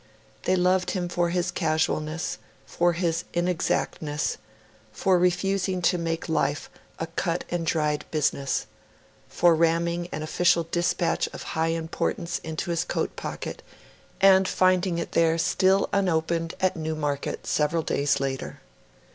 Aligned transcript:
They 0.45 0.55
loved 0.55 0.89
him 0.89 1.07
for 1.09 1.29
his 1.29 1.51
casualness 1.51 2.39
for 2.65 2.93
his 2.93 3.23
inexactness 3.35 4.39
for 4.91 5.19
refusing 5.19 5.79
to 5.83 5.99
make 5.99 6.27
life 6.27 6.71
a 6.97 7.05
cut 7.05 7.43
and 7.51 7.67
dried 7.67 8.05
business 8.09 8.65
for 9.29 9.53
ramming 9.53 10.07
an 10.11 10.23
official 10.23 10.63
dispatch 10.71 11.29
of 11.33 11.43
high 11.53 11.65
importance 11.77 12.39
into 12.43 12.71
his 12.71 12.83
coat 12.83 13.15
pocket, 13.15 13.61
and 14.19 14.47
finding 14.47 14.97
it 14.97 15.11
there, 15.11 15.37
still 15.37 15.87
unopened, 15.93 16.55
at 16.59 16.75
Newmarket, 16.75 17.45
several 17.45 17.83
days 17.83 18.19
later. 18.19 18.59